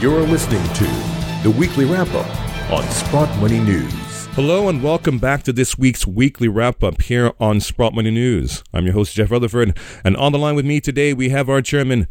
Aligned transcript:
You're 0.00 0.22
listening 0.22 0.62
to 0.72 0.84
the 1.42 1.54
weekly 1.58 1.84
wrap 1.84 2.08
up 2.14 2.70
on 2.72 2.82
Sprott 2.84 3.28
Money 3.38 3.60
News. 3.60 3.92
Hello 4.28 4.70
and 4.70 4.82
welcome 4.82 5.18
back 5.18 5.42
to 5.42 5.52
this 5.52 5.76
week's 5.76 6.06
weekly 6.06 6.48
wrap 6.48 6.82
up 6.82 7.02
here 7.02 7.34
on 7.38 7.60
Sprott 7.60 7.92
Money 7.92 8.10
News. 8.10 8.64
I'm 8.72 8.86
your 8.86 8.94
host, 8.94 9.14
Jeff 9.14 9.30
Rutherford, 9.30 9.76
and 10.02 10.16
on 10.16 10.32
the 10.32 10.38
line 10.38 10.54
with 10.54 10.64
me 10.64 10.80
today 10.80 11.12
we 11.12 11.28
have 11.28 11.50
our 11.50 11.60
chairman, 11.60 12.08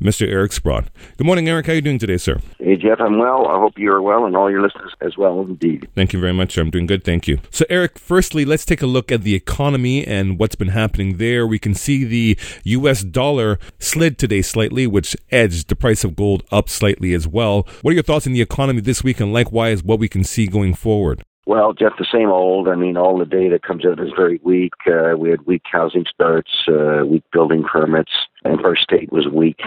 Mr. 0.00 0.26
Eric 0.26 0.52
Sprott. 0.52 0.88
Good 1.16 1.26
morning, 1.26 1.48
Eric. 1.48 1.66
How 1.66 1.72
are 1.72 1.76
you 1.76 1.82
doing 1.82 1.98
today, 1.98 2.16
sir? 2.16 2.40
Hey, 2.58 2.76
Jeff. 2.76 3.00
I'm 3.00 3.18
well. 3.18 3.46
I 3.46 3.58
hope 3.58 3.78
you're 3.78 4.02
well 4.02 4.24
and 4.24 4.36
all 4.36 4.50
your 4.50 4.62
listeners 4.62 4.92
as 5.00 5.16
well, 5.16 5.40
indeed. 5.40 5.88
Thank 5.94 6.12
you 6.12 6.20
very 6.20 6.32
much, 6.32 6.52
sir. 6.52 6.62
I'm 6.62 6.70
doing 6.70 6.86
good. 6.86 7.04
Thank 7.04 7.28
you. 7.28 7.38
So, 7.50 7.64
Eric, 7.70 7.98
firstly, 7.98 8.44
let's 8.44 8.64
take 8.64 8.82
a 8.82 8.86
look 8.86 9.12
at 9.12 9.22
the 9.22 9.34
economy 9.34 10.06
and 10.06 10.38
what's 10.38 10.54
been 10.54 10.68
happening 10.68 11.18
there. 11.18 11.46
We 11.46 11.58
can 11.58 11.74
see 11.74 12.04
the 12.04 12.38
U.S. 12.64 13.02
dollar 13.02 13.58
slid 13.78 14.18
today 14.18 14.42
slightly, 14.42 14.86
which 14.86 15.16
edged 15.30 15.68
the 15.68 15.76
price 15.76 16.04
of 16.04 16.16
gold 16.16 16.42
up 16.50 16.68
slightly 16.68 17.14
as 17.14 17.28
well. 17.28 17.66
What 17.82 17.92
are 17.92 17.94
your 17.94 18.02
thoughts 18.02 18.26
on 18.26 18.32
the 18.32 18.42
economy 18.42 18.80
this 18.80 19.04
week 19.04 19.20
and 19.20 19.32
likewise 19.32 19.82
what 19.82 19.98
we 19.98 20.08
can 20.08 20.24
see 20.24 20.46
going 20.46 20.74
forward? 20.74 21.22
Well, 21.44 21.72
Jeff, 21.72 21.92
the 21.98 22.06
same 22.12 22.28
old. 22.28 22.68
I 22.68 22.76
mean, 22.76 22.96
all 22.96 23.18
the 23.18 23.24
data 23.24 23.58
comes 23.58 23.84
out 23.84 24.00
as 24.00 24.10
very 24.16 24.40
weak. 24.44 24.72
Uh, 24.86 25.16
we 25.18 25.30
had 25.30 25.44
weak 25.44 25.62
housing 25.70 26.04
starts, 26.12 26.50
uh, 26.68 27.04
weak 27.04 27.24
building 27.32 27.64
permits, 27.64 28.12
and 28.44 28.60
first 28.60 28.82
state 28.82 29.10
was 29.10 29.26
weak. 29.26 29.60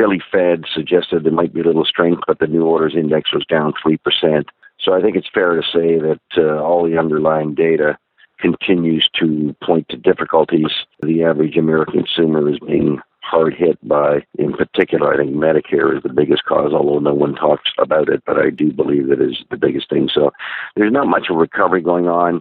Philly 0.00 0.22
Fed 0.32 0.64
suggested 0.72 1.24
there 1.24 1.32
might 1.32 1.52
be 1.52 1.60
a 1.60 1.64
little 1.64 1.84
strength, 1.84 2.22
but 2.26 2.38
the 2.38 2.46
new 2.46 2.64
orders 2.64 2.94
index 2.96 3.34
was 3.34 3.44
down 3.44 3.74
3%. 3.84 4.46
So 4.80 4.94
I 4.94 5.02
think 5.02 5.14
it's 5.14 5.28
fair 5.32 5.56
to 5.56 5.62
say 5.62 5.98
that 5.98 6.20
uh, 6.38 6.62
all 6.62 6.88
the 6.88 6.96
underlying 6.96 7.54
data 7.54 7.98
continues 8.38 9.10
to 9.20 9.54
point 9.62 9.90
to 9.90 9.98
difficulties. 9.98 10.70
The 11.02 11.22
average 11.24 11.58
American 11.58 12.04
consumer 12.04 12.50
is 12.50 12.58
being 12.66 13.00
hard 13.20 13.52
hit 13.52 13.78
by, 13.86 14.24
in 14.38 14.54
particular, 14.54 15.12
I 15.12 15.18
think 15.18 15.36
Medicare 15.36 15.94
is 15.94 16.02
the 16.02 16.08
biggest 16.08 16.46
cause, 16.46 16.72
although 16.72 16.98
no 16.98 17.12
one 17.12 17.34
talks 17.34 17.70
about 17.78 18.08
it, 18.08 18.22
but 18.24 18.38
I 18.38 18.48
do 18.48 18.72
believe 18.72 19.08
that 19.08 19.20
is 19.20 19.44
the 19.50 19.58
biggest 19.58 19.90
thing. 19.90 20.08
So 20.12 20.32
there's 20.76 20.92
not 20.92 21.08
much 21.08 21.26
of 21.28 21.36
recovery 21.36 21.82
going 21.82 22.08
on. 22.08 22.40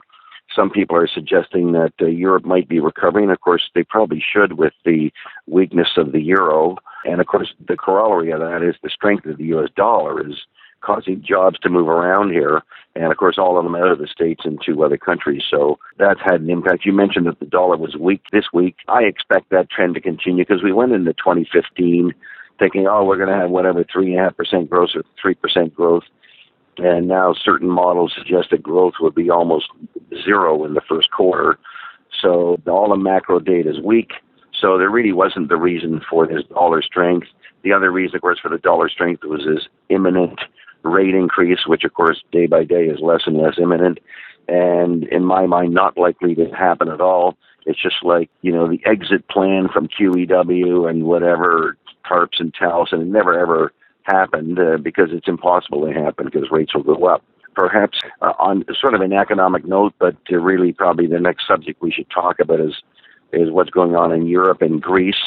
Some 0.60 0.70
people 0.70 0.98
are 0.98 1.08
suggesting 1.08 1.72
that 1.72 1.94
uh, 2.02 2.08
Europe 2.08 2.44
might 2.44 2.68
be 2.68 2.82
recovering. 2.82 3.30
Of 3.30 3.40
course, 3.40 3.70
they 3.74 3.84
probably 3.84 4.22
should 4.22 4.58
with 4.58 4.74
the 4.84 5.10
weakness 5.48 5.88
of 5.96 6.12
the 6.12 6.20
euro. 6.20 6.76
And 7.06 7.22
of 7.22 7.28
course, 7.28 7.54
the 7.66 7.78
corollary 7.78 8.32
of 8.32 8.42
that 8.42 8.62
is 8.62 8.76
the 8.84 8.90
strength 8.90 9.26
of 9.26 9.38
the 9.38 9.46
U.S. 9.46 9.70
dollar 9.78 10.28
is 10.28 10.36
causing 10.82 11.24
jobs 11.26 11.60
to 11.60 11.70
move 11.70 11.88
around 11.88 12.32
here. 12.32 12.62
And 12.94 13.10
of 13.10 13.18
course, 13.18 13.38
all 13.38 13.58
of 13.58 13.64
them 13.64 13.76
out 13.76 13.88
of 13.88 14.00
the 14.00 14.08
States 14.08 14.42
into 14.44 14.84
other 14.84 14.98
countries. 14.98 15.44
So 15.50 15.80
that's 15.98 16.20
had 16.20 16.42
an 16.42 16.50
impact. 16.50 16.86
You 16.86 16.92
mentioned 16.92 17.28
that 17.28 17.40
the 17.40 17.46
dollar 17.46 17.78
was 17.78 17.96
weak 17.96 18.24
this 18.34 18.48
week. 18.52 18.76
I 18.90 19.04
expect 19.04 19.52
that 19.52 19.70
trend 19.70 19.96
to 19.96 20.02
continue 20.02 20.44
because 20.44 20.62
we 20.62 20.74
went 20.74 20.92
into 20.92 21.14
2015 21.14 22.14
thinking, 22.60 22.86
oh, 22.86 23.06
we're 23.06 23.16
going 23.16 23.30
to 23.30 23.36
have 23.36 23.50
whatever, 23.50 23.86
3.5% 23.86 24.68
growth 24.68 24.90
or 24.94 25.04
3% 25.24 25.74
growth. 25.74 26.04
And 26.82 27.08
now 27.08 27.34
certain 27.34 27.70
models 27.70 28.14
suggest 28.16 28.50
that 28.52 28.64
growth 28.64 28.96
would 29.02 29.16
be 29.16 29.30
almost 29.30 29.68
zero 30.24 30.64
in 30.66 30.74
the 30.74 30.82
first 30.88 31.12
quarter. 31.12 31.60
So 32.22 32.60
all 32.68 32.90
the 32.90 32.98
macro 32.98 33.40
data 33.40 33.70
is 33.70 33.82
weak. 33.82 34.12
So 34.60 34.78
there 34.78 34.90
really 34.90 35.14
wasn't 35.14 35.50
the 35.50 35.58
reason 35.58 36.02
for 36.10 36.28
this 36.28 36.44
dollar 36.50 36.82
strength. 36.82 37.28
The 37.64 37.74
other 37.74 37.92
reason, 37.92 38.16
of 38.16 38.22
course, 38.22 38.40
for 38.40 38.50
the 38.50 38.58
dollar 38.58 38.90
strength 38.90 39.24
was 39.24 39.42
this 39.46 39.68
imminent 39.90 40.40
rate 40.84 41.16
increase, 41.16 41.68
which, 41.68 41.84
of 41.84 41.94
course, 41.94 42.24
day 42.32 42.46
by 42.46 42.64
day 42.64 42.86
is 42.86 43.00
less 43.02 43.22
and 43.26 43.38
less 43.38 43.56
imminent. 43.62 44.00
And 44.48 45.04
in 45.06 45.24
my 45.26 45.46
mind, 45.46 45.74
not 45.74 45.98
likely 45.98 46.36
to 46.36 46.50
happen 46.52 46.90
at 46.90 47.02
all. 47.02 47.38
It's 47.66 47.82
just 47.82 48.04
like, 48.04 48.30
you 48.42 48.52
know, 48.52 48.68
the 48.68 48.82
exit 48.86 49.28
plan 49.28 49.68
from 49.72 49.88
QEW 49.88 50.90
and 50.90 51.04
whatever 51.04 51.78
tarps 52.10 52.40
and 52.40 52.54
TALFs, 52.54 52.92
and 52.92 53.02
it 53.02 53.08
never 53.08 53.38
ever 53.38 53.72
happened 54.12 54.60
uh, 54.60 54.78
because 54.78 55.10
it's 55.12 55.28
impossible 55.28 55.86
to 55.86 55.94
happen 55.94 56.26
because 56.26 56.50
rates 56.52 56.74
will 56.74 56.84
go 56.84 57.06
up. 57.06 57.24
Perhaps 57.56 58.00
uh, 58.22 58.34
on 58.40 58.64
sort 58.80 58.94
of 58.94 59.02
an 59.02 59.12
economic 59.12 59.66
note, 59.66 59.94
but 60.00 60.16
really 60.30 60.72
probably 60.72 61.08
the 61.08 61.20
next 61.20 61.48
subject 61.48 61.82
we 61.82 61.92
should 61.92 62.10
talk 62.10 62.40
about 62.40 62.60
is 62.60 62.76
is 63.34 63.52
what's 63.52 63.70
going 63.70 63.96
on 63.96 64.12
in 64.12 64.26
Europe 64.26 64.62
and 64.62 64.82
Greece. 64.82 65.22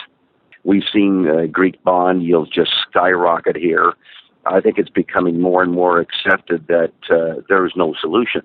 We've 0.65 0.82
seen 0.92 1.28
uh, 1.28 1.47
Greek 1.47 1.82
bond 1.84 2.22
yields 2.25 2.50
just 2.50 2.71
skyrocket 2.88 3.56
here. 3.56 3.92
I 4.47 4.60
think 4.60 4.78
it's 4.78 4.91
becoming 4.91 5.41
more 5.41 5.62
and 5.62 5.72
more 5.72 6.00
accepted 6.00 6.66
that 6.69 6.92
uh, 7.10 7.42
there 7.48 7.65
is 7.66 7.72
no 7.76 7.94
solution. 8.00 8.42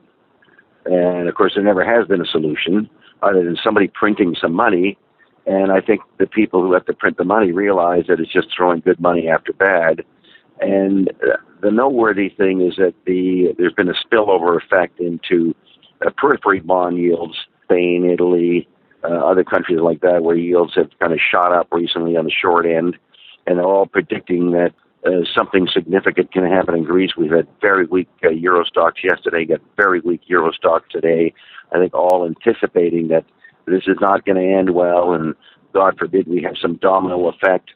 And 0.86 1.28
of 1.28 1.36
course, 1.36 1.54
there 1.56 1.64
never 1.64 1.84
has 1.84 2.08
been 2.08 2.22
a 2.22 2.26
solution 2.26 2.90
other 3.22 3.44
than 3.44 3.58
somebody 3.64 3.88
printing 3.88 4.36
some 4.40 4.54
money. 4.54 4.98
And 5.46 5.72
I 5.72 5.82
think 5.82 6.02
the 6.20 6.28
people 6.28 6.62
who 6.62 6.74
have 6.74 6.86
to 6.86 6.94
print 6.94 7.18
the 7.18 7.24
money 7.24 7.52
realize 7.52 8.06
that 8.08 8.20
it's 8.20 8.32
just 8.32 8.50
throwing 8.56 8.82
good 8.82 9.00
money 9.00 9.28
after 9.28 9.54
bad. 9.54 10.04
And 10.60 11.12
the 11.62 11.72
noteworthy 11.72 12.30
thing 12.30 12.62
is 12.62 12.76
that 12.78 12.94
the 13.06 13.54
there's 13.58 13.74
been 13.74 13.90
a 13.90 13.94
spillover 13.94 14.58
effect 14.58 15.00
into 15.00 15.56
uh, 16.06 16.10
periphery 16.18 16.60
bond 16.60 16.98
yields, 16.98 17.36
Spain, 17.64 18.10
Italy, 18.12 18.68
uh, 19.04 19.08
other 19.08 19.44
countries 19.44 19.80
like 19.82 20.02
that, 20.02 20.24
where 20.24 20.36
yields 20.36 20.74
have 20.76 20.90
kind 21.00 21.14
of 21.14 21.20
shot 21.20 21.52
up 21.54 21.68
recently 21.72 22.16
on 22.16 22.26
the 22.26 22.32
short 22.32 22.66
end, 22.66 22.98
and 23.46 23.58
they're 23.58 23.66
all 23.66 23.86
predicting 23.86 24.52
that 24.52 24.74
uh, 25.06 25.24
something 25.36 25.68
significant 25.72 26.32
can 26.32 26.46
happen 26.46 26.76
in 26.76 26.84
Greece. 26.84 27.12
We've 27.18 27.32
had 27.32 27.48
very 27.62 27.86
weak 27.86 28.10
uh, 28.24 28.30
Euro 28.30 28.64
Stoxx 28.66 29.04
yesterday, 29.04 29.46
got 29.46 29.62
very 29.76 30.00
weak 30.02 30.22
Euro 30.28 30.52
Stoxx 30.52 30.82
today. 30.92 31.34
I 31.72 31.80
think 31.80 31.94
all 31.94 32.26
anticipating 32.26 33.10
that 33.10 33.26
this 33.66 33.84
is 33.88 33.98
not 34.00 34.26
going 34.26 34.38
to 34.38 34.58
end 34.58 34.72
well, 34.72 35.14
and 35.14 35.36
God 35.74 35.98
forbid 35.98 36.28
we 36.28 36.42
have 36.44 36.56
some 36.62 36.76
domino 36.76 37.28
effect. 37.28 37.72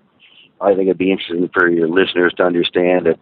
I 0.62 0.76
think 0.76 0.88
it'd 0.88 0.98
be 0.98 1.12
interesting 1.12 1.50
for 1.54 1.70
your 1.70 1.88
listeners 1.88 2.34
to 2.38 2.44
understand 2.44 3.08
that 3.08 3.20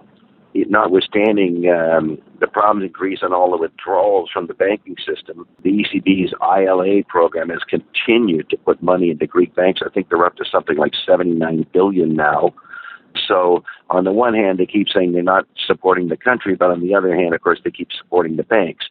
notwithstanding 0.54 1.70
um, 1.70 2.18
the 2.40 2.48
problems 2.48 2.86
in 2.86 2.92
Greece 2.92 3.20
and 3.22 3.34
all 3.34 3.52
the 3.52 3.58
withdrawals 3.58 4.30
from 4.32 4.48
the 4.48 4.54
banking 4.54 4.96
system, 4.98 5.48
the 5.64 5.72
ECB's 5.72 6.34
ELA 6.42 7.04
program 7.08 7.50
has 7.50 7.62
continued 7.64 8.50
to 8.50 8.58
put 8.58 8.82
money 8.82 9.12
into 9.12 9.28
Greek 9.28 9.56
banks. 9.56 9.82
I 9.86 9.90
think 9.90 10.10
they're 10.10 10.26
up 10.26 10.36
to 10.38 10.46
something 10.52 10.78
like 10.78 10.94
79 11.06 11.66
billion 11.72 12.16
now. 12.16 12.54
So, 13.28 13.64
on 13.90 14.04
the 14.04 14.12
one 14.12 14.34
hand, 14.34 14.60
they 14.60 14.66
keep 14.66 14.88
saying 14.90 15.14
they're 15.14 15.24
not 15.24 15.48
supporting 15.66 16.10
the 16.10 16.18
country, 16.18 16.56
but 16.56 16.72
on 16.72 16.82
the 16.82 16.94
other 16.94 17.16
hand, 17.16 17.34
of 17.34 17.42
course, 17.42 17.60
they 17.64 17.72
keep 17.72 17.90
supporting 17.92 18.36
the 18.36 18.44
banks. 18.44 18.86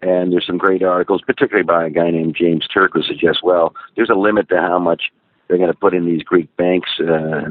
And 0.00 0.32
there's 0.32 0.46
some 0.46 0.58
great 0.58 0.82
articles, 0.82 1.22
particularly 1.26 1.64
by 1.64 1.86
a 1.86 1.90
guy 1.90 2.10
named 2.10 2.36
James 2.38 2.66
Turk, 2.66 2.92
who 2.94 3.02
suggests, 3.02 3.42
well, 3.42 3.74
there's 3.96 4.10
a 4.10 4.14
limit 4.14 4.48
to 4.48 4.60
how 4.60 4.78
much 4.78 5.12
they're 5.48 5.58
going 5.58 5.72
to 5.72 5.78
put 5.78 5.94
in 5.94 6.06
these 6.06 6.22
Greek 6.22 6.54
banks 6.56 6.90
uh, 7.00 7.50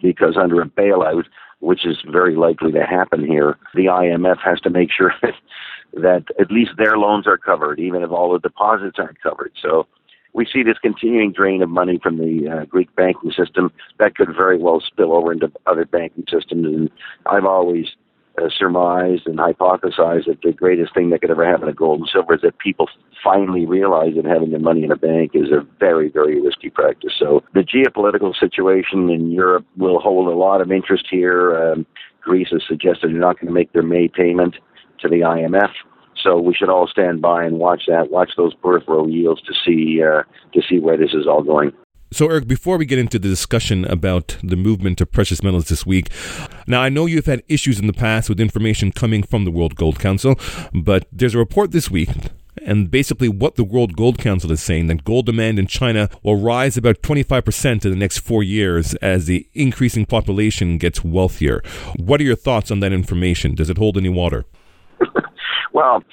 because 0.00 0.36
under 0.36 0.60
a 0.60 0.66
bailout, 0.66 1.24
which 1.60 1.86
is 1.86 1.98
very 2.10 2.34
likely 2.34 2.72
to 2.72 2.84
happen 2.84 3.24
here, 3.24 3.56
the 3.74 3.86
IMF 3.86 4.38
has 4.38 4.60
to 4.60 4.70
make 4.70 4.90
sure 4.90 5.14
that 5.92 6.24
at 6.40 6.50
least 6.50 6.72
their 6.76 6.96
loans 6.96 7.26
are 7.26 7.38
covered, 7.38 7.78
even 7.78 8.02
if 8.02 8.10
all 8.10 8.32
the 8.32 8.38
deposits 8.38 8.98
aren't 8.98 9.20
covered. 9.22 9.52
So 9.60 9.86
we 10.32 10.46
see 10.46 10.62
this 10.62 10.78
continuing 10.78 11.32
drain 11.32 11.62
of 11.62 11.68
money 11.68 12.00
from 12.02 12.16
the 12.16 12.48
uh, 12.48 12.64
Greek 12.64 12.94
banking 12.96 13.30
system 13.32 13.70
that 13.98 14.16
could 14.16 14.34
very 14.34 14.58
well 14.58 14.80
spill 14.80 15.12
over 15.12 15.32
into 15.32 15.52
other 15.66 15.84
banking 15.84 16.24
systems. 16.30 16.66
And 16.66 16.90
I've 17.26 17.44
always 17.44 17.86
uh, 18.40 18.48
surmised 18.56 19.26
and 19.26 19.38
hypothesized 19.38 20.26
that 20.26 20.38
the 20.42 20.52
greatest 20.52 20.94
thing 20.94 21.10
that 21.10 21.20
could 21.20 21.30
ever 21.30 21.46
happen 21.46 21.66
to 21.66 21.72
gold 21.72 22.00
and 22.00 22.08
silver 22.12 22.34
is 22.34 22.40
that 22.42 22.58
people 22.58 22.88
finally 23.22 23.66
realize 23.66 24.14
that 24.16 24.24
having 24.24 24.50
their 24.50 24.60
money 24.60 24.84
in 24.84 24.90
a 24.90 24.96
bank 24.96 25.32
is 25.34 25.50
a 25.50 25.66
very, 25.78 26.08
very 26.08 26.40
risky 26.40 26.70
practice. 26.70 27.12
So 27.18 27.42
the 27.54 27.60
geopolitical 27.60 28.34
situation 28.38 29.10
in 29.10 29.30
Europe 29.30 29.66
will 29.76 30.00
hold 30.00 30.28
a 30.28 30.36
lot 30.36 30.60
of 30.60 30.72
interest 30.72 31.06
here. 31.10 31.72
Um, 31.72 31.86
Greece 32.22 32.48
has 32.52 32.62
suggested 32.66 33.10
they're 33.10 33.18
not 33.18 33.36
going 33.36 33.48
to 33.48 33.52
make 33.52 33.72
their 33.72 33.82
May 33.82 34.08
payment 34.08 34.56
to 35.00 35.08
the 35.08 35.20
IMF. 35.20 35.70
So 36.22 36.38
we 36.38 36.54
should 36.54 36.68
all 36.68 36.86
stand 36.86 37.20
by 37.20 37.44
and 37.44 37.58
watch 37.58 37.84
that, 37.88 38.10
watch 38.10 38.30
those 38.36 38.54
peripheral 38.54 39.10
yields 39.10 39.42
to 39.42 39.54
see 39.64 40.02
uh, 40.02 40.22
to 40.52 40.62
see 40.68 40.78
where 40.78 40.96
this 40.96 41.14
is 41.14 41.26
all 41.26 41.42
going. 41.42 41.72
So, 42.12 42.28
Eric, 42.28 42.46
before 42.46 42.76
we 42.76 42.84
get 42.84 42.98
into 42.98 43.18
the 43.18 43.28
discussion 43.28 43.86
about 43.86 44.36
the 44.42 44.54
movement 44.54 45.00
of 45.00 45.10
precious 45.10 45.42
metals 45.42 45.70
this 45.70 45.86
week, 45.86 46.10
now 46.66 46.82
I 46.82 46.90
know 46.90 47.06
you've 47.06 47.24
had 47.24 47.42
issues 47.48 47.80
in 47.80 47.86
the 47.86 47.94
past 47.94 48.28
with 48.28 48.38
information 48.38 48.92
coming 48.92 49.22
from 49.22 49.46
the 49.46 49.50
World 49.50 49.76
Gold 49.76 49.98
Council, 49.98 50.38
but 50.74 51.06
there's 51.10 51.34
a 51.34 51.38
report 51.38 51.70
this 51.70 51.90
week 51.90 52.10
and 52.66 52.90
basically 52.90 53.30
what 53.30 53.54
the 53.54 53.64
World 53.64 53.96
Gold 53.96 54.18
Council 54.18 54.52
is 54.52 54.62
saying 54.62 54.88
that 54.88 55.04
gold 55.04 55.24
demand 55.24 55.58
in 55.58 55.66
China 55.66 56.10
will 56.22 56.36
rise 56.36 56.76
about 56.76 57.00
25% 57.00 57.86
in 57.86 57.90
the 57.90 57.96
next 57.96 58.18
four 58.18 58.42
years 58.42 58.94
as 58.96 59.24
the 59.24 59.48
increasing 59.54 60.04
population 60.04 60.76
gets 60.76 61.02
wealthier. 61.02 61.62
What 61.96 62.20
are 62.20 62.24
your 62.24 62.36
thoughts 62.36 62.70
on 62.70 62.80
that 62.80 62.92
information? 62.92 63.54
Does 63.54 63.70
it 63.70 63.78
hold 63.78 63.96
any 63.96 64.10
water? 64.10 64.44
well, 65.72 66.04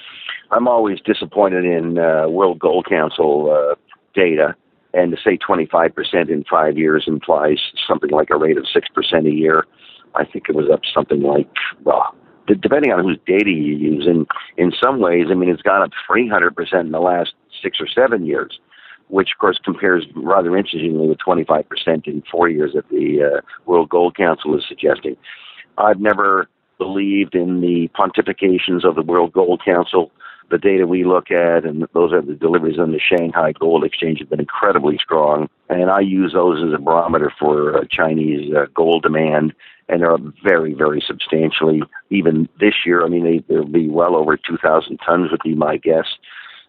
I'm 0.50 0.66
always 0.66 0.98
disappointed 1.02 1.66
in 1.66 1.98
uh, 1.98 2.26
World 2.26 2.58
Gold 2.58 2.86
Council 2.88 3.50
uh, 3.52 3.74
data 4.14 4.56
and 4.92 5.12
to 5.12 5.18
say 5.22 5.38
25% 5.38 5.92
in 6.28 6.44
five 6.50 6.76
years 6.76 7.04
implies 7.06 7.58
something 7.86 8.10
like 8.10 8.30
a 8.30 8.36
rate 8.36 8.58
of 8.58 8.64
6% 8.64 9.26
a 9.26 9.30
year. 9.30 9.66
I 10.14 10.24
think 10.24 10.48
it 10.48 10.54
was 10.54 10.68
up 10.72 10.80
something 10.92 11.22
like, 11.22 11.48
well, 11.84 12.14
depending 12.46 12.92
on 12.92 13.04
whose 13.04 13.18
data 13.26 13.50
you 13.50 13.76
use. 13.76 14.06
And 14.06 14.26
in 14.56 14.72
some 14.82 15.00
ways, 15.00 15.26
I 15.30 15.34
mean, 15.34 15.48
it's 15.48 15.62
gone 15.62 15.82
up 15.82 15.90
300% 16.08 16.80
in 16.80 16.90
the 16.90 17.00
last 17.00 17.34
six 17.62 17.78
or 17.80 17.86
seven 17.86 18.26
years, 18.26 18.58
which, 19.08 19.30
of 19.34 19.38
course, 19.38 19.58
compares 19.62 20.06
rather 20.14 20.56
interestingly 20.56 21.08
with 21.08 21.18
25% 21.18 21.64
in 22.06 22.22
four 22.30 22.48
years 22.48 22.72
that 22.74 22.88
the 22.88 23.22
uh, 23.22 23.40
World 23.66 23.88
Gold 23.88 24.16
Council 24.16 24.56
is 24.56 24.64
suggesting. 24.68 25.16
I've 25.78 26.00
never 26.00 26.48
believed 26.78 27.34
in 27.34 27.60
the 27.60 27.88
pontifications 27.96 28.84
of 28.84 28.94
the 28.94 29.02
World 29.02 29.32
Gold 29.32 29.62
Council. 29.64 30.10
The 30.50 30.58
data 30.58 30.86
we 30.86 31.04
look 31.04 31.30
at, 31.30 31.64
and 31.64 31.86
those 31.94 32.12
are 32.12 32.20
the 32.20 32.34
deliveries 32.34 32.78
on 32.78 32.90
the 32.90 32.98
Shanghai 32.98 33.52
Gold 33.52 33.84
Exchange, 33.84 34.18
have 34.18 34.30
been 34.30 34.40
incredibly 34.40 34.98
strong. 34.98 35.48
And 35.68 35.90
I 35.90 36.00
use 36.00 36.32
those 36.32 36.62
as 36.66 36.74
a 36.74 36.82
barometer 36.82 37.32
for 37.38 37.78
uh, 37.78 37.84
Chinese 37.88 38.52
uh, 38.52 38.66
gold 38.74 39.04
demand, 39.04 39.54
and 39.88 40.02
they're 40.02 40.16
very, 40.42 40.74
very 40.74 41.02
substantially. 41.06 41.82
Even 42.10 42.48
this 42.58 42.74
year, 42.84 43.04
I 43.04 43.08
mean, 43.08 43.24
they, 43.24 43.44
they'll 43.48 43.64
be 43.64 43.88
well 43.88 44.16
over 44.16 44.36
2,000 44.36 44.98
tons, 44.98 45.30
would 45.30 45.40
be 45.44 45.54
my 45.54 45.76
guess. 45.76 46.06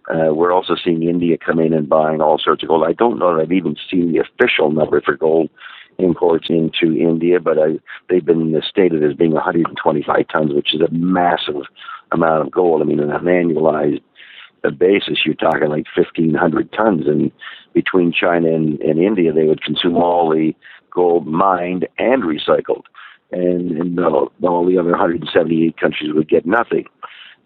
Uh, 0.09 0.33
we're 0.33 0.51
also 0.51 0.75
seeing 0.75 1.03
India 1.03 1.37
come 1.37 1.59
in 1.59 1.73
and 1.73 1.89
buying 1.89 2.21
all 2.21 2.37
sorts 2.37 2.63
of 2.63 2.69
gold. 2.69 2.83
I 2.87 2.93
don't 2.93 3.19
know 3.19 3.35
that 3.35 3.41
I've 3.41 3.51
even 3.51 3.75
seen 3.89 4.11
the 4.11 4.19
official 4.19 4.71
number 4.71 5.01
for 5.01 5.15
gold 5.15 5.49
imports 5.97 6.47
into 6.49 6.97
India, 6.97 7.39
but 7.39 7.57
I, 7.57 7.79
they've 8.09 8.25
been 8.25 8.59
stated 8.67 9.03
as 9.03 9.15
being 9.15 9.31
125 9.31 10.27
tons, 10.27 10.53
which 10.53 10.73
is 10.73 10.81
a 10.81 10.91
massive 10.91 11.63
amount 12.11 12.45
of 12.45 12.51
gold. 12.51 12.81
I 12.81 12.85
mean, 12.85 12.99
on 12.99 13.11
an 13.11 13.25
annualized 13.25 14.01
basis, 14.77 15.25
you're 15.25 15.35
talking 15.35 15.69
like 15.69 15.85
1,500 15.95 16.71
tons. 16.71 17.07
And 17.07 17.31
between 17.73 18.11
China 18.11 18.53
and, 18.53 18.79
and 18.81 18.99
India, 18.99 19.33
they 19.33 19.45
would 19.45 19.63
consume 19.63 19.97
all 19.97 20.29
the 20.29 20.53
gold 20.91 21.25
mined 21.25 21.87
and 21.97 22.23
recycled. 22.23 22.83
And, 23.31 23.71
and 23.71 23.99
all, 23.99 24.31
all 24.43 24.65
the 24.65 24.77
other 24.77 24.91
178 24.91 25.77
countries 25.77 26.13
would 26.13 26.29
get 26.29 26.45
nothing. 26.45 26.85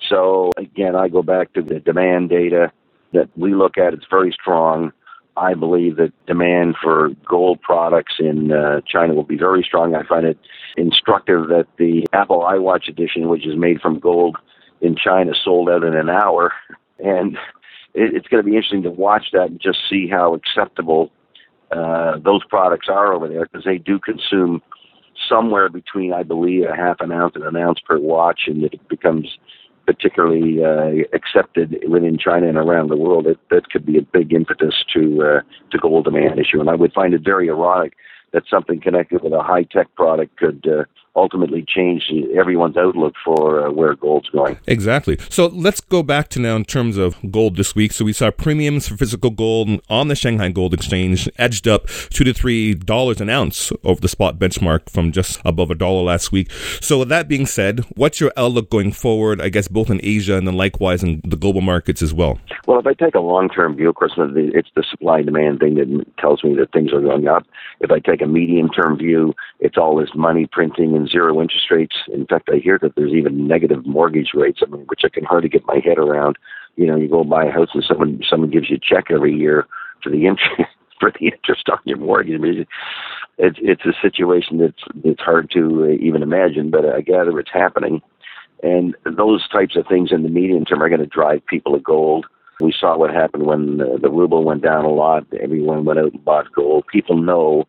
So 0.10 0.52
again, 0.58 0.96
I 0.96 1.08
go 1.08 1.22
back 1.22 1.54
to 1.54 1.62
the 1.62 1.80
demand 1.80 2.30
data 2.30 2.72
that 3.14 3.30
we 3.38 3.54
look 3.54 3.78
at. 3.78 3.94
It's 3.94 4.08
very 4.10 4.32
strong. 4.32 4.92
I 5.38 5.54
believe 5.54 5.98
that 5.98 6.14
demand 6.26 6.76
for 6.82 7.10
gold 7.28 7.62
products 7.62 8.16
in 8.20 8.52
uh, 8.52 8.82
China 8.88 9.14
will 9.14 9.24
be 9.24 9.38
very 9.38 9.64
strong. 9.64 9.94
I 9.94 10.06
find 10.06 10.26
it 10.26 10.38
instructive 10.78 11.48
that 11.50 11.68
the 11.78 12.08
Apple 12.14 12.40
iWatch 12.42 12.88
edition, 12.88 13.28
which 13.28 13.46
is 13.46 13.58
made 13.58 13.82
from 13.82 14.00
gold 14.00 14.38
in 14.82 14.96
China, 14.96 15.34
sold 15.44 15.70
out 15.70 15.84
in 15.84 15.96
an 15.96 16.10
hour. 16.10 16.54
And 16.98 17.36
it, 17.94 18.16
it's 18.16 18.28
going 18.30 18.42
to 18.42 18.50
be 18.50 18.56
interesting 18.56 18.84
to 18.84 18.90
watch 18.90 19.26
that 19.34 19.50
and 19.50 19.60
just 19.60 19.80
see 19.90 20.08
how 20.08 20.34
acceptable 20.34 21.12
uh, 21.70 22.18
those 22.24 22.42
products 22.46 22.88
are 22.90 23.12
over 23.12 23.28
there 23.28 23.44
because 23.44 23.66
they 23.66 23.78
do 23.78 24.00
consume 24.00 24.62
somewhere 25.28 25.68
between, 25.68 26.14
I 26.14 26.24
believe, 26.24 26.64
a 26.66 26.76
half 26.76 26.98
an 27.02 27.12
ounce 27.12 27.36
and 27.36 27.44
an 27.44 27.58
ounce 27.58 27.80
per 27.86 28.00
watch, 28.00 28.44
and 28.48 28.64
it 28.64 28.88
becomes 28.88 29.38
particularly 29.86 30.64
uh, 30.64 31.06
accepted 31.14 31.78
within 31.88 32.18
China 32.18 32.48
and 32.48 32.58
around 32.58 32.90
the 32.90 32.98
world, 32.98 33.28
it, 33.28 33.40
that 33.50 33.70
could 33.70 33.86
be 33.86 33.98
a 33.98 34.02
big 34.02 34.34
impetus 34.34 34.84
to 34.94 35.24
uh, 35.24 35.42
to 35.72 35.78
gold 35.78 36.06
demand 36.06 36.40
issue. 36.40 36.60
And 36.60 36.70
I 36.70 36.76
would 36.76 36.94
find 36.94 37.14
it 37.14 37.22
very 37.24 37.50
ironic 37.50 37.94
that 38.34 38.44
something 38.50 38.82
connected 38.82 39.22
with 39.24 39.34
a 39.34 39.44
high 39.44 39.64
tech 39.64 39.94
product 39.96 40.38
could 40.38 40.68
uh, 40.68 40.84
ultimately 41.16 41.64
change 41.68 42.12
everyone's 42.38 42.78
outlook 42.78 43.14
for 43.24 43.66
uh, 43.66 43.72
where 43.72 43.96
gold's 43.96 44.30
going. 44.30 44.58
Exactly. 44.68 45.18
So 45.30 45.48
let's 45.48 45.80
go 45.80 46.04
back 46.04 46.30
to 46.30 46.40
now 46.40 46.56
in 46.56 46.66
terms 46.66 46.98
of 46.98 47.16
gold 47.32 47.56
this 47.56 47.76
week. 47.76 47.94
So 47.94 48.06
we 48.06 48.14
saw 48.14 48.32
premiums 48.32 48.88
for 48.88 48.98
physical 48.98 49.30
gold 49.30 49.82
on 49.90 50.08
the 50.08 50.16
Shanghai 50.16 50.50
Gold 50.50 50.74
Exchange 50.74 51.30
edged 51.38 51.68
up 51.68 51.88
two 51.88 52.24
to 52.24 52.34
three 52.34 52.74
dollars 52.74 53.22
an 53.22 53.30
ounce 53.30 53.72
over 53.84 54.02
the 54.02 54.08
spot 54.08 54.38
benchmark 54.38 54.90
from 54.90 55.12
just 55.12 55.40
above 55.46 55.72
a 55.72 55.76
dollar 55.76 56.04
last 56.04 56.32
week. 56.32 56.52
So 56.82 57.00
with 57.00 57.10
that 57.10 57.28
being 57.28 57.46
said, 57.46 57.82
what's 57.96 58.20
your 58.20 58.32
outlook 58.36 58.70
going 58.70 58.92
forward? 58.92 59.42
I 59.42 59.50
guess 59.50 59.68
both 59.68 59.90
in 59.90 60.00
Asia 60.04 60.36
and 60.36 60.48
then 60.48 60.56
likewise 60.56 61.04
in 61.04 61.22
the 61.24 61.38
global 61.38 61.62
markets 61.62 62.02
as 62.02 62.14
well. 62.14 62.40
Well, 62.68 62.80
if 62.80 62.88
I 62.88 62.94
take 62.94 63.16
a 63.16 63.20
long 63.20 63.50
term 63.50 63.76
view, 63.76 63.90
of 63.90 63.96
course, 63.96 64.14
it's 64.18 64.70
the 64.76 64.84
supply 64.90 65.22
demand 65.22 65.60
thing 65.60 65.76
that 65.76 66.06
tells 66.20 66.44
me 66.44 66.56
that 66.56 66.72
things 66.72 66.92
are 66.92 67.02
going 67.02 67.28
up. 67.28 67.46
If 67.80 67.92
I 67.92 68.00
take 68.00 68.22
a 68.22 68.28
medium 68.28 68.70
term 68.70 68.98
view, 68.98 69.34
it's 69.60 69.78
all 69.78 69.96
this 69.96 70.10
money 70.16 70.48
printing 70.52 70.96
and 70.96 71.05
zero 71.08 71.42
interest 71.42 71.72
rates. 71.72 71.96
In 72.14 72.26
fact, 72.26 72.50
I 72.52 72.58
hear 72.58 72.80
that 72.82 72.96
there's 72.96 73.14
even 73.14 73.48
negative 73.48 73.86
mortgage 73.86 74.32
rates, 74.34 74.60
I 74.62 74.70
mean, 74.70 74.86
which 74.88 75.02
I 75.04 75.10
can 75.10 75.24
hardly 75.24 75.50
get 75.50 75.66
my 75.66 75.80
head 75.84 75.98
around. 75.98 76.38
You 76.76 76.88
know, 76.88 76.96
you 76.96 77.08
go 77.08 77.24
buy 77.24 77.46
a 77.46 77.52
house 77.52 77.70
and 77.74 77.84
someone 77.88 78.22
someone 78.30 78.52
gives 78.52 78.70
you 78.70 78.78
a 78.78 78.96
check 78.96 79.06
every 79.10 79.34
year 79.34 79.66
for 80.04 80.10
the 80.10 80.26
interest 80.26 80.70
for 81.00 81.12
the 81.12 81.28
interest 81.28 81.70
on 81.70 81.80
your 81.86 81.98
mortgage. 81.98 82.36
I 82.36 82.38
mean, 82.38 82.66
it's 83.38 83.60
it's 83.62 83.86
a 83.86 83.94
situation 84.02 84.58
that's 84.58 84.84
it's 85.04 85.22
hard 85.22 85.50
to 85.52 85.86
uh, 85.86 86.04
even 86.04 86.24
imagine, 86.24 86.72
but 86.72 86.86
I 86.86 87.02
gather 87.02 87.40
it's 87.40 87.52
happening. 87.54 88.02
And 88.64 88.96
those 89.06 89.48
types 89.50 89.76
of 89.76 89.86
things 89.88 90.12
in 90.12 90.24
the 90.24 90.30
medium 90.30 90.66
term 90.66 90.82
are 90.82 90.90
going 90.90 91.02
to 91.02 91.06
drive 91.06 91.46
people 91.46 91.74
to 91.74 91.80
gold. 91.80 92.26
We 92.62 92.74
saw 92.78 92.98
what 92.98 93.14
happened 93.14 93.46
when 93.46 93.82
uh, 93.82 93.98
the 94.02 94.10
ruble 94.10 94.44
went 94.44 94.64
down 94.64 94.86
a 94.86 94.90
lot. 94.90 95.26
Everyone 95.42 95.84
went 95.84 96.00
out 96.00 96.14
and 96.14 96.24
bought 96.24 96.52
gold. 96.54 96.86
People 96.88 97.22
know 97.22 97.66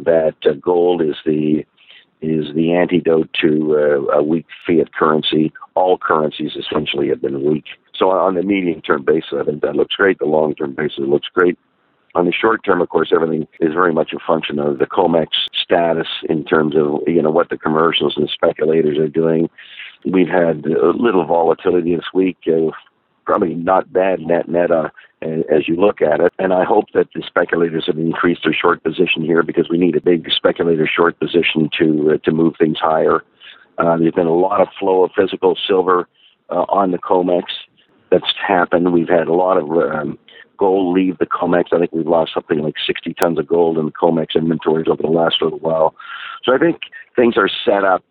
that 0.00 0.34
uh, 0.44 0.54
gold 0.54 1.00
is 1.02 1.14
the 1.24 1.64
is 2.24 2.54
the 2.54 2.72
antidote 2.72 3.30
to 3.40 3.76
uh, 3.76 4.18
a 4.18 4.22
weak 4.22 4.46
fiat 4.66 4.94
currency. 4.94 5.52
All 5.74 5.98
currencies 5.98 6.52
essentially 6.56 7.08
have 7.08 7.20
been 7.20 7.44
weak. 7.44 7.64
So 7.94 8.10
on 8.10 8.34
the 8.34 8.42
medium 8.42 8.80
term 8.80 9.04
basis, 9.04 9.34
I 9.38 9.44
think 9.44 9.62
that 9.62 9.76
looks 9.76 9.94
great. 9.96 10.18
The 10.18 10.26
long 10.26 10.54
term 10.54 10.74
basis 10.74 11.00
looks 11.00 11.28
great. 11.32 11.58
On 12.16 12.26
the 12.26 12.32
short 12.32 12.64
term, 12.64 12.80
of 12.80 12.88
course, 12.88 13.10
everything 13.12 13.46
is 13.60 13.72
very 13.72 13.92
much 13.92 14.12
a 14.12 14.18
function 14.24 14.60
of 14.60 14.78
the 14.78 14.86
COMEX 14.86 15.28
status 15.52 16.06
in 16.28 16.44
terms 16.44 16.76
of 16.76 17.00
you 17.06 17.20
know 17.20 17.30
what 17.30 17.50
the 17.50 17.58
commercials 17.58 18.14
and 18.16 18.30
speculators 18.30 18.98
are 18.98 19.08
doing. 19.08 19.50
We've 20.04 20.28
had 20.28 20.64
a 20.66 20.90
little 20.90 21.24
volatility 21.24 21.96
this 21.96 22.12
week. 22.12 22.38
Uh, 22.46 22.70
probably 23.24 23.54
not 23.54 23.92
bad 23.92 24.20
net 24.20 24.48
net 24.48 24.70
uh, 24.70 24.90
as 25.22 25.66
you 25.66 25.76
look 25.76 26.02
at 26.02 26.20
it. 26.20 26.32
And 26.38 26.52
I 26.52 26.64
hope 26.64 26.86
that 26.94 27.08
the 27.14 27.22
speculators 27.26 27.86
have 27.86 27.98
increased 27.98 28.42
their 28.44 28.54
short 28.54 28.82
position 28.82 29.22
here 29.22 29.42
because 29.42 29.68
we 29.70 29.78
need 29.78 29.96
a 29.96 30.00
big 30.00 30.30
speculator 30.30 30.86
short 30.86 31.18
position 31.18 31.70
to 31.78 32.12
uh, 32.14 32.18
to 32.24 32.32
move 32.32 32.54
things 32.58 32.78
higher. 32.80 33.22
Uh, 33.78 33.96
there's 33.96 34.12
been 34.12 34.26
a 34.26 34.34
lot 34.34 34.60
of 34.60 34.68
flow 34.78 35.04
of 35.04 35.10
physical 35.16 35.56
silver 35.66 36.08
uh, 36.50 36.64
on 36.68 36.90
the 36.90 36.98
COMEX. 36.98 37.44
That's 38.10 38.32
happened. 38.46 38.92
We've 38.92 39.08
had 39.08 39.26
a 39.26 39.32
lot 39.32 39.56
of 39.56 39.70
um, 39.70 40.18
gold 40.56 40.94
leave 40.94 41.18
the 41.18 41.26
COMEX. 41.26 41.72
I 41.72 41.78
think 41.78 41.92
we've 41.92 42.06
lost 42.06 42.32
something 42.34 42.60
like 42.60 42.74
60 42.86 43.14
tons 43.14 43.38
of 43.38 43.48
gold 43.48 43.78
in 43.78 43.86
the 43.86 43.92
COMEX 43.92 44.36
inventories 44.36 44.86
over 44.88 45.02
the 45.02 45.08
last 45.08 45.42
little 45.42 45.58
while. 45.58 45.94
So 46.44 46.54
I 46.54 46.58
think 46.58 46.82
things 47.16 47.36
are 47.36 47.48
set 47.64 47.84
up 47.84 48.04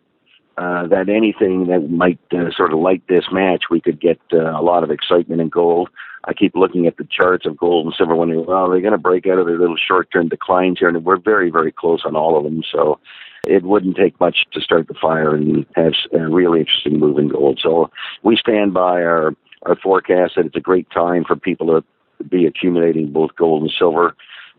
uh, 0.56 0.86
that 0.86 1.08
anything 1.08 1.66
that 1.66 1.90
might 1.90 2.20
uh, 2.32 2.50
sort 2.56 2.72
of 2.72 2.78
light 2.78 3.02
this 3.08 3.24
match, 3.32 3.64
we 3.70 3.80
could 3.80 4.00
get 4.00 4.20
uh, 4.32 4.58
a 4.58 4.62
lot 4.62 4.84
of 4.84 4.90
excitement 4.90 5.40
in 5.40 5.48
gold. 5.48 5.88
I 6.26 6.32
keep 6.32 6.54
looking 6.54 6.86
at 6.86 6.96
the 6.96 7.06
charts 7.10 7.44
of 7.44 7.56
gold 7.56 7.86
and 7.86 7.94
silver, 7.96 8.14
wondering, 8.14 8.46
well, 8.46 8.70
they're 8.70 8.80
going 8.80 8.92
to 8.92 8.98
break 8.98 9.26
out 9.26 9.38
of 9.38 9.46
their 9.46 9.58
little 9.58 9.76
short-term 9.76 10.28
declines 10.28 10.78
here, 10.78 10.88
and 10.88 11.04
we're 11.04 11.18
very, 11.18 11.50
very 11.50 11.72
close 11.72 12.02
on 12.06 12.16
all 12.16 12.38
of 12.38 12.44
them. 12.44 12.62
So 12.72 12.98
it 13.46 13.62
wouldn't 13.62 13.96
take 13.96 14.18
much 14.20 14.46
to 14.52 14.60
start 14.60 14.88
the 14.88 14.94
fire 14.94 15.34
and 15.34 15.66
have 15.74 15.92
a 16.12 16.28
really 16.28 16.60
interesting 16.60 16.98
move 16.98 17.18
in 17.18 17.28
gold. 17.28 17.60
So 17.62 17.90
we 18.22 18.36
stand 18.36 18.72
by 18.74 19.02
our 19.02 19.34
our 19.66 19.76
forecast 19.76 20.34
that 20.36 20.44
it's 20.44 20.56
a 20.56 20.60
great 20.60 20.88
time 20.90 21.24
for 21.24 21.36
people 21.36 21.68
to 21.68 22.24
be 22.24 22.44
accumulating 22.46 23.10
both 23.10 23.34
gold 23.34 23.62
and 23.62 23.72
silver. 23.78 24.14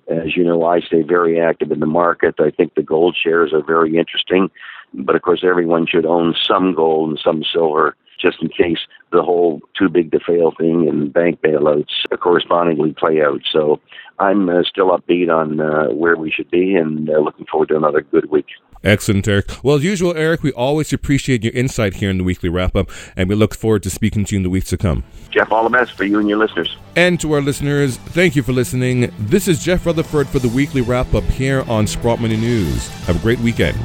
As 0.07 0.35
you 0.35 0.43
know, 0.43 0.63
I 0.63 0.81
stay 0.81 1.03
very 1.03 1.39
active 1.39 1.71
in 1.71 1.79
the 1.79 1.85
market. 1.85 2.35
I 2.39 2.51
think 2.51 2.73
the 2.73 2.83
gold 2.83 3.15
shares 3.21 3.53
are 3.53 3.63
very 3.63 3.97
interesting. 3.97 4.49
But 4.97 5.15
of 5.15 5.21
course, 5.21 5.43
everyone 5.43 5.87
should 5.87 6.05
own 6.05 6.35
some 6.47 6.73
gold 6.73 7.09
and 7.09 7.19
some 7.23 7.43
silver 7.51 7.95
just 8.19 8.41
in 8.41 8.49
case 8.49 8.79
the 9.11 9.21
whole 9.21 9.61
too 9.77 9.89
big 9.89 10.11
to 10.11 10.19
fail 10.19 10.53
thing 10.57 10.87
and 10.87 11.13
bank 11.13 11.41
bailouts 11.41 11.91
correspondingly 12.19 12.93
play 12.97 13.21
out. 13.21 13.41
So 13.51 13.79
I'm 14.19 14.49
uh, 14.49 14.63
still 14.63 14.89
upbeat 14.89 15.29
on 15.29 15.59
uh, 15.59 15.93
where 15.93 16.15
we 16.15 16.31
should 16.31 16.49
be 16.49 16.75
and 16.75 17.09
uh, 17.09 17.19
looking 17.19 17.45
forward 17.45 17.69
to 17.69 17.77
another 17.77 18.01
good 18.01 18.29
week. 18.31 18.47
Excellent, 18.83 19.27
Eric. 19.27 19.63
Well, 19.63 19.77
as 19.77 19.83
usual, 19.83 20.15
Eric, 20.15 20.43
we 20.43 20.51
always 20.51 20.93
appreciate 20.93 21.43
your 21.43 21.53
insight 21.53 21.95
here 21.95 22.09
in 22.09 22.19
the 22.19 22.23
weekly 22.23 22.49
wrap 22.49 22.75
up, 22.75 22.89
and 23.15 23.27
we 23.27 23.33
look 23.33 23.55
forward 23.55 23.81
to 23.83 23.89
speaking 23.89 24.25
to 24.25 24.35
you 24.35 24.37
in 24.37 24.43
the 24.43 24.49
weeks 24.49 24.69
to 24.69 24.77
come. 24.77 25.03
Jeff, 25.31 25.51
all 25.51 25.63
the 25.63 25.75
best 25.75 25.93
for 25.93 26.03
you 26.03 26.19
and 26.19 26.29
your 26.29 26.37
listeners. 26.37 26.77
And 26.95 27.19
to 27.21 27.33
our 27.33 27.41
listeners, 27.41 27.97
thank 27.97 28.35
you 28.35 28.43
for 28.43 28.53
listening. 28.53 29.11
This 29.17 29.47
is 29.47 29.63
Jeff 29.63 29.85
Rutherford 29.87 30.27
for 30.27 30.39
the 30.39 30.49
weekly 30.49 30.81
wrap 30.81 31.13
up 31.15 31.23
here 31.23 31.63
on 31.67 31.87
Sprott 31.87 32.21
Money 32.21 32.37
News. 32.37 32.87
Have 33.05 33.17
a 33.17 33.19
great 33.19 33.39
weekend. 33.39 33.77